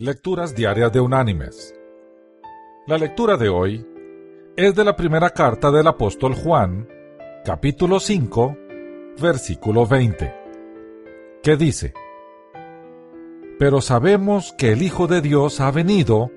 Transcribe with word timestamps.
Lecturas 0.00 0.54
Diarias 0.54 0.92
de 0.92 1.00
Unánimes. 1.00 1.74
La 2.86 2.98
lectura 2.98 3.36
de 3.36 3.48
hoy 3.48 3.84
es 4.56 4.72
de 4.76 4.84
la 4.84 4.94
primera 4.94 5.30
carta 5.30 5.72
del 5.72 5.88
apóstol 5.88 6.36
Juan, 6.36 6.86
capítulo 7.44 7.98
5, 7.98 8.56
versículo 9.20 9.88
20, 9.88 10.32
que 11.42 11.56
dice, 11.56 11.94
Pero 13.58 13.80
sabemos 13.80 14.54
que 14.56 14.70
el 14.70 14.82
Hijo 14.82 15.08
de 15.08 15.20
Dios 15.20 15.58
ha 15.58 15.72
venido 15.72 16.30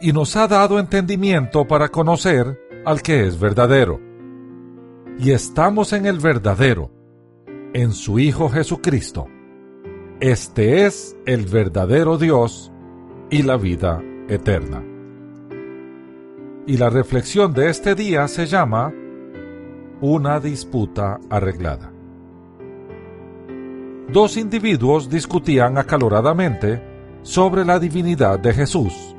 y 0.00 0.12
nos 0.12 0.36
ha 0.36 0.46
dado 0.46 0.78
entendimiento 0.78 1.66
para 1.66 1.88
conocer 1.88 2.56
al 2.84 3.02
que 3.02 3.26
es 3.26 3.40
verdadero. 3.40 3.98
Y 5.18 5.32
estamos 5.32 5.92
en 5.92 6.06
el 6.06 6.20
verdadero, 6.20 6.92
en 7.74 7.94
su 7.94 8.20
Hijo 8.20 8.48
Jesucristo. 8.48 9.26
Este 10.20 10.86
es 10.86 11.16
el 11.26 11.46
verdadero 11.46 12.16
Dios 12.16 12.71
y 13.32 13.42
la 13.42 13.56
vida 13.56 14.02
eterna. 14.28 14.84
Y 16.66 16.76
la 16.76 16.90
reflexión 16.90 17.54
de 17.54 17.70
este 17.70 17.94
día 17.94 18.28
se 18.28 18.44
llama 18.46 18.92
Una 20.02 20.38
disputa 20.38 21.18
arreglada. 21.30 21.90
Dos 24.12 24.36
individuos 24.36 25.08
discutían 25.08 25.78
acaloradamente 25.78 26.82
sobre 27.22 27.64
la 27.64 27.78
divinidad 27.78 28.38
de 28.38 28.52
Jesús, 28.52 29.16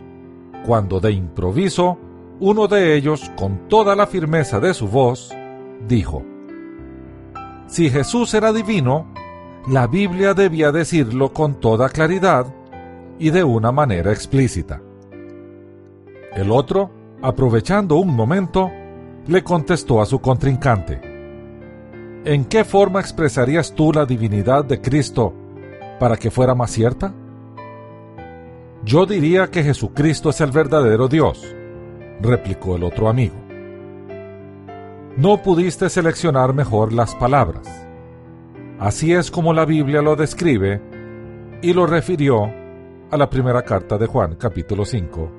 cuando 0.64 1.00
de 1.00 1.12
improviso 1.12 1.98
uno 2.40 2.68
de 2.68 2.96
ellos, 2.96 3.32
con 3.36 3.68
toda 3.68 3.96
la 3.96 4.06
firmeza 4.06 4.60
de 4.60 4.76
su 4.76 4.88
voz, 4.88 5.36
dijo, 5.88 6.24
Si 7.66 7.90
Jesús 7.90 8.32
era 8.36 8.54
divino, 8.54 9.08
la 9.68 9.88
Biblia 9.88 10.36
debía 10.36 10.72
decirlo 10.72 11.34
con 11.34 11.60
toda 11.60 11.90
claridad 11.90 12.46
y 13.20 13.30
de 13.30 13.44
una 13.44 13.72
manera 13.72 14.12
explícita. 14.12 14.82
El 16.34 16.52
otro, 16.52 16.90
aprovechando 17.22 17.96
un 17.96 18.16
momento, 18.16 18.72
le 19.28 19.44
contestó 19.44 20.02
a 20.02 20.06
su 20.06 20.20
contrincante, 20.20 21.14
¿En 22.26 22.46
qué 22.46 22.64
forma 22.64 23.02
expresarías 23.02 23.76
tú 23.76 23.92
la 23.92 24.06
divinidad 24.06 24.64
de 24.64 24.80
Cristo 24.80 25.34
para 26.00 26.16
que 26.16 26.32
fuera 26.32 26.56
más 26.56 26.72
cierta? 26.72 27.14
Yo 28.86 29.06
diría 29.06 29.48
que 29.48 29.62
Jesucristo 29.62 30.30
es 30.30 30.40
el 30.40 30.52
verdadero 30.52 31.10
Dios, 31.10 31.54
replicó 32.22 32.78
el 32.78 32.84
otro 32.86 33.10
amigo. 33.10 33.36
No 35.18 35.42
pudiste 35.42 35.90
seleccionar 35.90 36.54
mejor 36.54 36.94
las 36.94 37.14
palabras. 37.16 37.68
Así 38.80 39.14
es 39.14 39.30
como 39.30 39.54
la 39.54 39.66
Biblia 39.66 40.02
lo 40.02 40.16
describe 40.16 40.82
y 41.62 41.74
lo 41.74 41.86
refirió 41.86 42.54
a 43.12 43.18
la 43.18 43.30
primera 43.30 43.62
carta 43.64 43.98
de 43.98 44.08
Juan 44.08 44.36
capítulo 44.36 44.86
5, 44.86 45.32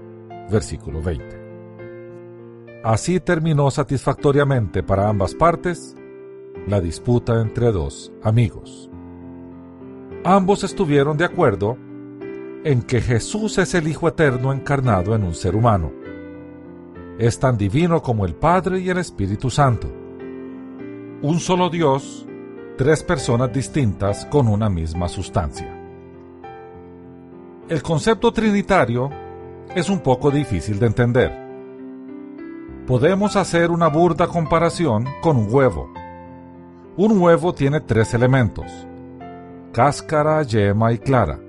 versículo 0.50 1.02
20. 1.02 1.44
Así 2.84 3.18
terminó 3.20 3.70
satisfactoriamente 3.70 4.82
para 4.82 5.08
ambas 5.08 5.34
partes 5.34 5.96
la 6.66 6.80
disputa 6.80 7.40
entre 7.40 7.72
dos 7.72 8.12
amigos. 8.22 8.90
Ambos 10.24 10.64
estuvieron 10.64 11.16
de 11.16 11.24
acuerdo 11.24 11.76
en 12.64 12.82
que 12.82 13.00
Jesús 13.00 13.58
es 13.58 13.74
el 13.74 13.88
Hijo 13.88 14.08
Eterno 14.08 14.52
encarnado 14.52 15.14
en 15.14 15.24
un 15.24 15.34
ser 15.34 15.56
humano. 15.56 15.92
Es 17.18 17.38
tan 17.38 17.56
divino 17.58 18.02
como 18.02 18.24
el 18.24 18.34
Padre 18.34 18.80
y 18.80 18.88
el 18.88 18.98
Espíritu 18.98 19.50
Santo. 19.50 19.88
Un 21.22 21.40
solo 21.40 21.70
Dios, 21.70 22.26
tres 22.76 23.02
personas 23.02 23.52
distintas 23.52 24.26
con 24.26 24.48
una 24.48 24.68
misma 24.68 25.08
sustancia. 25.08 25.83
El 27.66 27.82
concepto 27.82 28.30
trinitario 28.30 29.08
es 29.74 29.88
un 29.88 30.00
poco 30.00 30.30
difícil 30.30 30.78
de 30.78 30.86
entender. 30.86 31.32
Podemos 32.86 33.36
hacer 33.36 33.70
una 33.70 33.88
burda 33.88 34.26
comparación 34.26 35.06
con 35.22 35.38
un 35.38 35.48
huevo. 35.50 35.90
Un 36.98 37.18
huevo 37.18 37.54
tiene 37.54 37.80
tres 37.80 38.12
elementos, 38.12 38.70
cáscara, 39.72 40.42
yema 40.42 40.92
y 40.92 40.98
clara. 40.98 41.40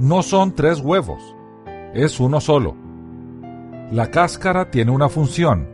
No 0.00 0.24
son 0.24 0.52
tres 0.56 0.80
huevos, 0.80 1.22
es 1.94 2.18
uno 2.18 2.40
solo. 2.40 2.74
La 3.92 4.10
cáscara 4.10 4.72
tiene 4.72 4.90
una 4.90 5.08
función, 5.08 5.68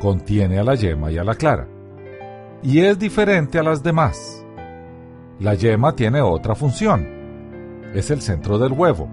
contiene 0.00 0.60
a 0.60 0.62
la 0.62 0.76
yema 0.76 1.10
y 1.10 1.18
a 1.18 1.24
la 1.24 1.34
clara, 1.34 1.66
y 2.62 2.78
es 2.78 2.96
diferente 2.96 3.58
a 3.58 3.64
las 3.64 3.82
demás. 3.82 4.46
La 5.40 5.54
yema 5.54 5.96
tiene 5.96 6.22
otra 6.22 6.54
función, 6.54 7.23
es 7.94 8.10
el 8.10 8.20
centro 8.20 8.58
del 8.58 8.72
huevo, 8.72 9.08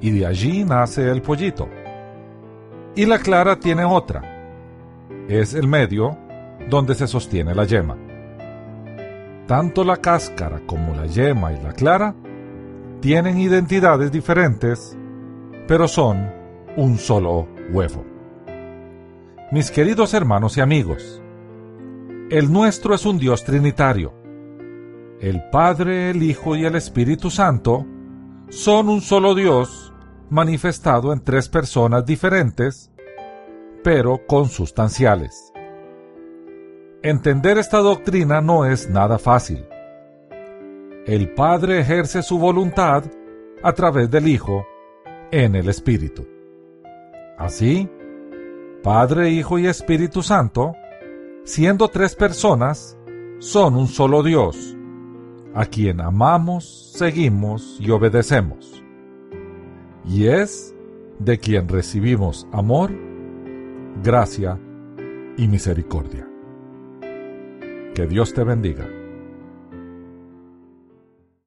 y 0.00 0.10
de 0.10 0.26
allí 0.26 0.64
nace 0.64 1.10
el 1.10 1.22
pollito. 1.22 1.68
Y 2.96 3.06
la 3.06 3.18
clara 3.18 3.58
tiene 3.58 3.84
otra, 3.84 4.22
es 5.28 5.54
el 5.54 5.68
medio 5.68 6.18
donde 6.68 6.94
se 6.94 7.06
sostiene 7.06 7.54
la 7.54 7.64
yema. 7.64 7.96
Tanto 9.46 9.84
la 9.84 9.96
cáscara 9.96 10.60
como 10.66 10.94
la 10.94 11.06
yema 11.06 11.52
y 11.52 11.62
la 11.62 11.72
clara 11.72 12.14
tienen 13.00 13.38
identidades 13.38 14.12
diferentes, 14.12 14.96
pero 15.66 15.88
son 15.88 16.30
un 16.76 16.98
solo 16.98 17.48
huevo. 17.72 18.04
Mis 19.52 19.70
queridos 19.70 20.14
hermanos 20.14 20.56
y 20.56 20.60
amigos, 20.60 21.22
el 22.30 22.52
nuestro 22.52 22.94
es 22.94 23.06
un 23.06 23.18
Dios 23.18 23.42
trinitario. 23.44 24.12
El 25.20 25.42
Padre, 25.50 26.10
el 26.10 26.22
Hijo 26.22 26.54
y 26.56 26.64
el 26.64 26.76
Espíritu 26.76 27.30
Santo 27.30 27.84
son 28.50 28.88
un 28.88 29.00
solo 29.00 29.36
Dios 29.36 29.92
manifestado 30.28 31.12
en 31.12 31.20
tres 31.20 31.48
personas 31.48 32.04
diferentes, 32.04 32.90
pero 33.84 34.26
consustanciales. 34.26 35.52
Entender 37.02 37.58
esta 37.58 37.78
doctrina 37.78 38.40
no 38.40 38.66
es 38.66 38.90
nada 38.90 39.18
fácil. 39.18 39.64
El 41.06 41.32
Padre 41.32 41.78
ejerce 41.80 42.22
su 42.22 42.38
voluntad 42.38 43.04
a 43.62 43.72
través 43.72 44.10
del 44.10 44.28
Hijo 44.28 44.66
en 45.30 45.54
el 45.54 45.68
Espíritu. 45.68 46.26
Así, 47.38 47.88
Padre, 48.82 49.30
Hijo 49.30 49.58
y 49.58 49.66
Espíritu 49.68 50.22
Santo, 50.22 50.74
siendo 51.44 51.88
tres 51.88 52.16
personas, 52.16 52.98
son 53.38 53.76
un 53.76 53.86
solo 53.86 54.22
Dios 54.22 54.76
a 55.54 55.66
quien 55.66 56.00
amamos, 56.00 56.92
seguimos 56.94 57.78
y 57.80 57.90
obedecemos. 57.90 58.82
Y 60.06 60.26
es 60.26 60.74
de 61.18 61.38
quien 61.38 61.68
recibimos 61.68 62.46
amor, 62.52 62.90
gracia 64.02 64.58
y 65.36 65.48
misericordia. 65.48 66.26
Que 67.94 68.06
Dios 68.06 68.32
te 68.32 68.44
bendiga. 68.44 68.99